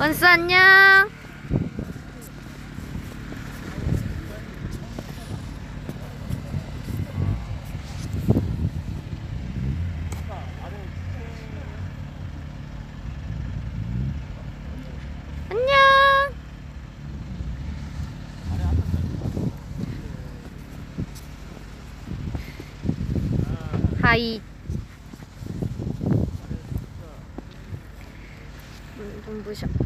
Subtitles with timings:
[0.00, 1.10] 원수 안녕.
[24.00, 24.40] 하이.
[28.98, 29.79] 음, 눈부셔.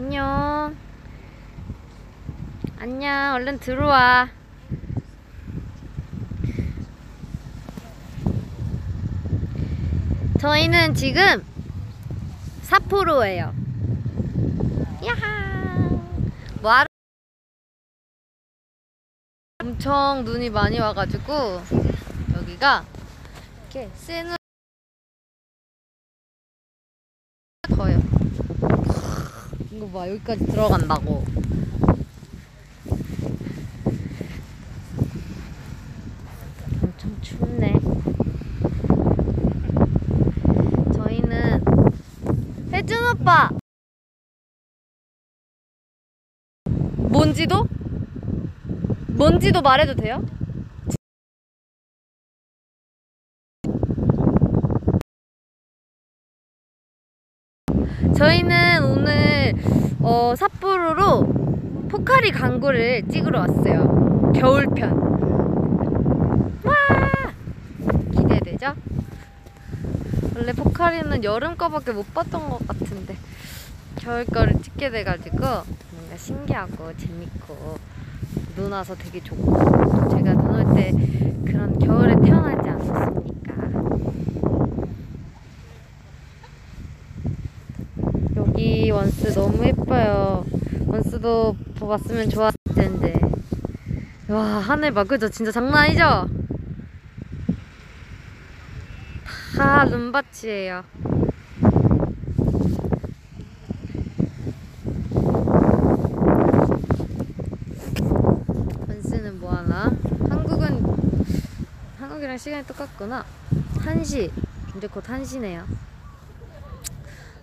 [0.00, 0.76] 안녕.
[2.78, 3.34] 안녕.
[3.34, 4.30] 얼른 들어와.
[10.40, 11.44] 저희는 지금
[12.62, 13.52] 사포로예요.
[15.04, 15.88] 야하.
[16.62, 16.86] 뭐하러?
[19.58, 21.32] 엄청 눈이 많이 와가지고
[22.36, 22.84] 여기가
[23.72, 24.36] 이렇게 쓰는
[27.68, 27.98] 더요.
[29.98, 31.24] 이거 봐 여기까지 들어간다고.
[36.82, 37.72] 엄청 춥네.
[40.94, 41.64] 저희는
[42.72, 43.50] 혜준 오빠.
[46.96, 47.66] 뭔지도?
[49.08, 50.22] 뭔지도 말해도 돼요?
[58.16, 59.54] 저희는 오늘
[60.10, 61.20] 어, 삿포로로
[61.90, 64.32] 포카리 광고를 찍으러 왔어요.
[64.34, 64.90] 겨울편.
[66.64, 66.74] 와!
[68.16, 68.72] 기대되죠?
[70.34, 73.18] 원래 포카리는 여름 거밖에 못 봤던 것 같은데
[73.96, 77.76] 겨울 거를 찍게 돼가지고 뭔가 신기하고 재밌고
[78.56, 80.90] 눈 와서 되게 좋고 제가 눈 올 때
[81.44, 83.52] 그런 겨울에 태어나지 않았습니까?
[88.36, 90.46] 여기 원스 너무 예뻐요.
[90.86, 93.14] 원스도 봤으면 좋았을 텐데.
[94.28, 95.28] 와 하늘 봐 그죠?
[95.28, 96.28] 진짜 장난 아니죠?
[99.56, 100.84] 다 눈밭이에요.
[108.88, 109.92] 원스는 뭐 하나?
[110.30, 110.82] 한국은
[111.98, 113.24] 한국이랑 시간이 똑같구나.
[113.80, 114.30] 1시.
[114.76, 115.64] 이제 곧 1시네요.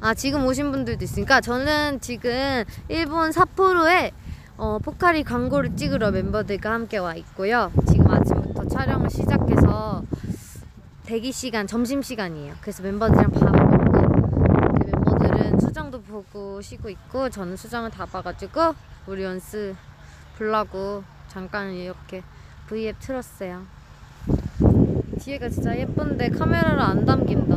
[0.00, 4.12] 아 지금 오신 분들도 있으니까 저는 지금 일본 삿포로에
[4.56, 7.72] 어, 포카리 광고를 찍으러 멤버들과 함께 와 있고요.
[7.88, 10.04] 지금 아침부터 촬영을 시작해서
[11.04, 12.54] 대기 시간 점심 시간이에요.
[12.60, 18.74] 그래서 멤버들이랑 밥을 먹고 이제 멤버들은 수정도 보고 쉬고 있고 저는 수정을 다 봐가지고
[19.06, 19.74] 우리 연습
[20.38, 22.22] 보려고 잠깐 이렇게
[22.68, 23.62] V앱 틀었어요.
[25.18, 27.54] 뒤에가 진짜 예쁜데 카메라를 안 담긴다.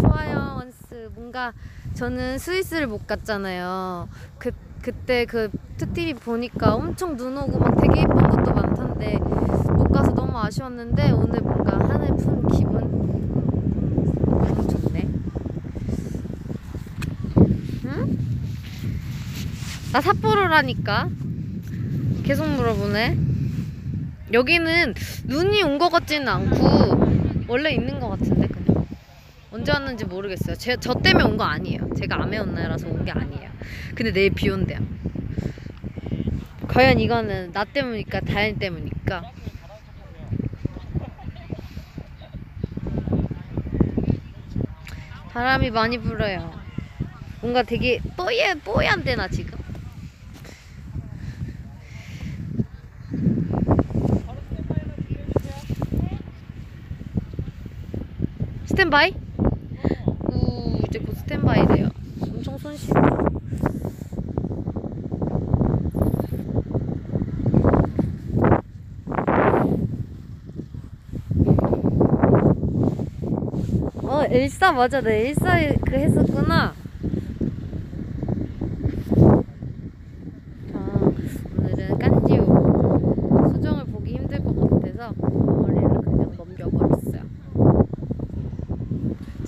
[0.00, 1.52] 좋아요 원스 뭔가
[1.94, 4.08] 저는 스위스를 못 갔잖아요.
[4.38, 10.14] 그 그때 그 투티비 보니까 엄청 눈 오고 막 되게 예쁜 것도 많던데 못 가서
[10.14, 12.88] 너무 아쉬웠는데 오늘 뭔가 하늘 푼 기분?
[14.30, 15.08] 너무 좋네.
[17.86, 18.18] 응?
[19.92, 21.08] 나 삿포로라니까.
[22.22, 23.18] 계속 물어보네.
[24.32, 24.94] 여기는
[25.24, 28.46] 눈이 온 것 같지는 않고 원래 있는 것 같은데
[29.54, 30.56] 언제 왔는지 모르겠어요.
[30.56, 31.88] 제, 저 때문에 온 거 아니에요.
[31.96, 32.16] 제가
[32.54, 33.50] 날이라서 온 게 아니에요.
[33.94, 34.80] 근데 내일 비 온대요.
[36.66, 39.22] 과연 이거는 나 때문일까 다현 때문일까?
[45.30, 46.52] 바람이 많이 불어요.
[47.40, 49.58] 뭔가 되게 뽀얘 뽀얀데 나 지금.
[58.66, 59.23] 스탠바이?
[61.44, 61.88] 스탠바이래요.
[62.22, 63.00] 엄청 손쉽어.
[74.02, 76.74] 어 엘사 맞아 나 엘사 그 했었구나.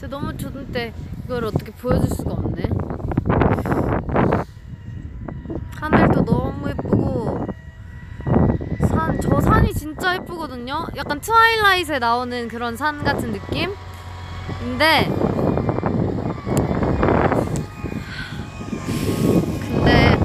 [0.09, 0.95] 너무 좋은데
[1.27, 2.69] 이걸 어떻게 보여줄 수가 없네.
[5.75, 7.47] 하늘도 너무 예쁘고
[8.89, 10.87] 산, 저 산이 진짜 예쁘거든요.
[10.95, 13.75] 약간 트와일라이트에 나오는 그런 산 같은 느낌?
[14.63, 15.07] 인데
[19.69, 20.17] 근데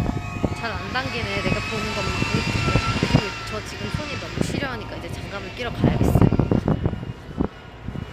[0.59, 1.41] 잘 안 당기네.
[1.41, 2.11] 내가 보는 것만
[3.11, 6.29] 그리고 저 지금 손이 너무 시려하니까 이제 장갑을 끼러 가야겠어요.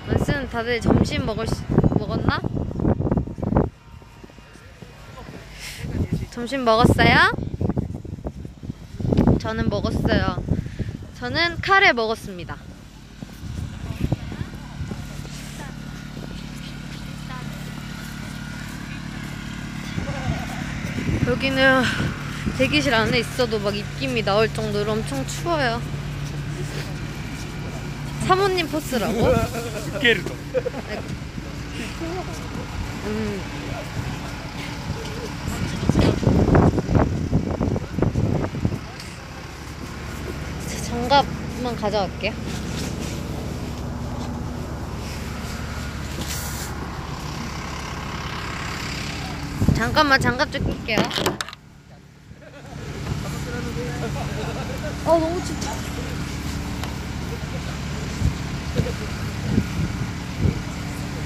[0.08, 1.62] 원스는 다들 점심 먹을 수,
[1.98, 2.40] 먹었나?
[6.38, 7.32] 점심 먹었어요?
[9.40, 10.40] 저는 먹었어요.
[11.18, 12.56] 저는 카레 먹었습니다.
[21.26, 21.82] 여기는
[22.56, 25.82] 대기실 안에 있어도 막 입김이 나올 정도로 엄청 추워요.
[28.28, 29.34] 사모님 포스라고?
[29.90, 30.32] 스케르도.
[33.06, 33.57] 음.
[41.08, 42.32] 장갑만 가져갈게요.
[49.74, 50.98] 잠깐만 장갑 좀 낄게요.
[55.06, 55.72] 아 너무 춥다.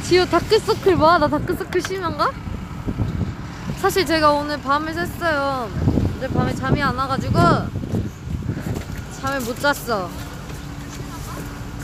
[0.04, 1.18] 지효 다크서클 봐.
[1.18, 2.30] 나 다크서클 심한가?
[3.80, 5.68] 사실 제가 오늘 밤을 샜어요.
[6.12, 7.81] 근데 밤에 잠이 안 와가지고
[9.22, 10.10] 잠을 못 잤어.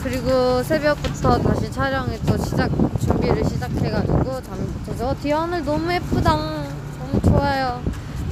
[0.03, 2.69] 그리고 새벽부터 다시 촬영을 또 시작
[2.99, 6.35] 준비를 시작해가지고 잠을 못 자서 어, 뒤에 하늘 너무 예쁘다.
[6.35, 7.81] 너무 좋아요.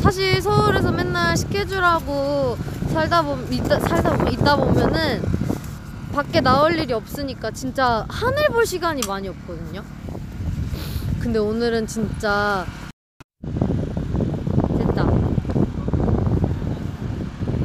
[0.01, 2.57] 사실 서울에서 맨날 스케줄하고
[2.92, 5.24] 살다 보면 있다 살다 보면 있다 보면은
[6.12, 9.86] 밖에 나올 일이 없으니까 진짜 하늘 볼 시간이 많이 없거든요.
[11.21, 12.65] 근데 오늘은 진짜
[14.77, 15.06] 됐다.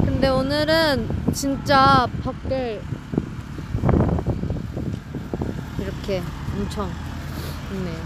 [0.05, 2.81] 근데 오늘은 진짜 밖을
[5.79, 6.21] 이렇게
[6.55, 6.89] 엄청
[7.71, 7.97] 있네요.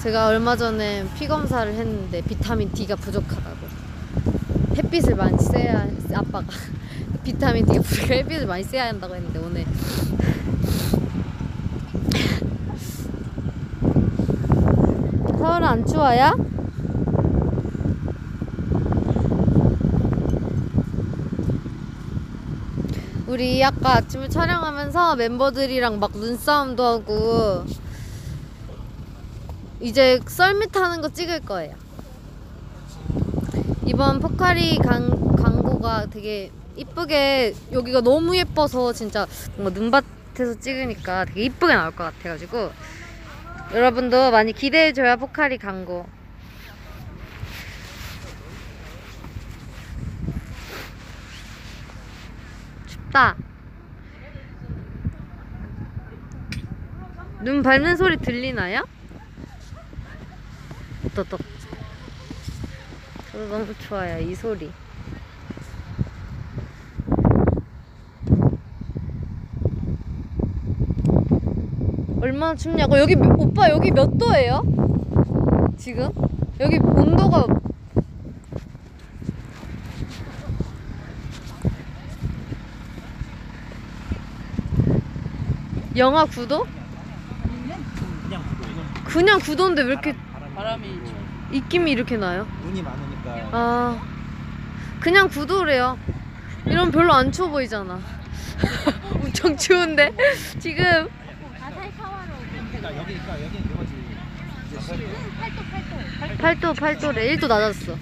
[0.00, 3.82] 제가 얼마 전에 피 검사를 했는데 비타민 D가 부족하다고.
[4.76, 6.46] 햇빛을 많이 쐬야 아빠가
[7.24, 9.66] 비타민 D가 부족해 햇빛을 많이 쐬야 한다고 했는데 오늘
[15.38, 16.51] 서울은 안 추워요?
[23.32, 27.64] 우리 아까 아침에 촬영하면서 멤버들이랑 막 눈싸움도 하고
[29.80, 31.74] 이제 썰매 타는 거 찍을 거예요.
[33.86, 39.26] 이번 포카리 광, 광고가 되게 이쁘게 여기가 너무 예뻐서 진짜
[39.56, 42.70] 뭔가 눈밭에서 찍으니까 되게 이쁘게 나올 것 같아가지고
[43.72, 46.04] 여러분도 많이 기대해줘요 포카리 광고.
[53.12, 53.36] 춥다.
[57.42, 58.84] 눈 밟는 소리 들리나요?
[61.14, 61.36] 또또.
[63.30, 64.70] 저도 너무 좋아요 이 소리.
[72.20, 74.62] 얼마나 춥냐고 여기 몇- 오빠 여기 몇 도예요?
[75.76, 76.08] 지금
[76.60, 77.46] 여기 온도가
[85.96, 86.66] 영하 9도?
[88.24, 89.04] 그냥 구도.
[89.04, 90.16] 그냥 9도인데 왜 이렇게
[90.54, 92.46] 바람이 좀 입김이 이렇게 나요?
[92.64, 93.48] 눈이 많으니까.
[93.52, 94.02] 아
[95.00, 95.98] 그냥 9도래요
[96.66, 97.98] 이러면 별로 안 추워 보이잖아
[99.14, 100.12] 엄청 추운데
[100.60, 101.08] 지금
[102.70, 103.92] 그러니까 여기니까 여기는 이거지.
[104.68, 107.92] 이제 8도 8도래 1도 낮았어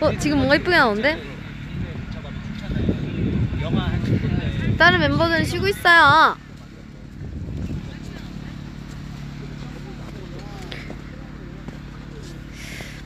[0.00, 1.22] 어 지금 뭔가 이쁘게 나오는데?
[3.62, 4.76] 영하 한 10도인데.
[4.78, 6.36] 다른 멤버들은 쉬고 있어요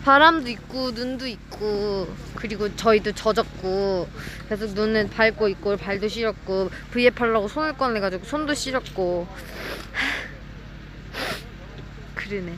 [0.04, 4.08] 바람도 있고 눈도 있고 그리고 저희도 젖었고
[4.48, 9.28] 계속 눈은 밟고 있고 발도 시렸고 V앱 하려고 손을 꺼내가지고 손도 시렸고.
[12.16, 12.52] 그러네.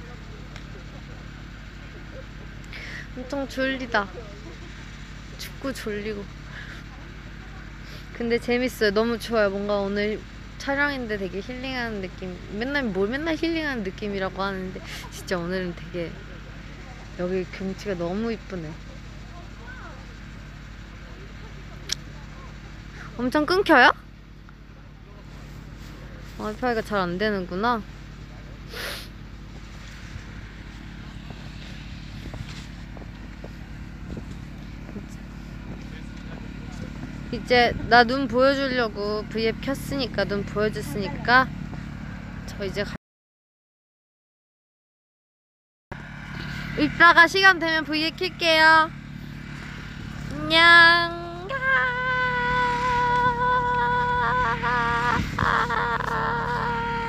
[3.17, 4.09] 엄청 졸리다.
[5.39, 6.25] 춥고 졸리고.
[8.15, 8.93] 근데 재밌어요.
[8.93, 9.51] 너무 좋아요.
[9.51, 10.19] 뭔가 오늘
[10.59, 12.35] 촬영인데 되게 힐링하는 느낌.
[12.53, 16.11] 맨날 뭘 맨날 힐링하는 느낌이라고 하는데 진짜 오늘은 되게
[17.19, 18.71] 여기 경치가 너무 이쁘네.
[23.17, 23.93] 엄청 끊겨요?
[26.39, 27.83] 와이파이가 잘 안 되는구나.
[37.33, 41.49] 이제 나 눈 보여주려고 V앱 켰으니까 눈 보여줬으니까
[42.47, 42.85] 저 이제
[46.85, 48.91] 이따가 시간 되면 V앱 킬게요.
[50.33, 51.15] 안녕.